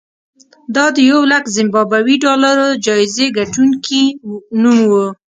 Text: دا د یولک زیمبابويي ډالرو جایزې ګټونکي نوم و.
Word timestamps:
دا 0.75 0.85
د 0.95 0.97
یولک 1.09 1.43
زیمبابويي 1.55 2.15
ډالرو 2.23 2.67
جایزې 2.85 3.27
ګټونکي 3.37 4.03
نوم 4.61 4.79
و. 4.91 4.93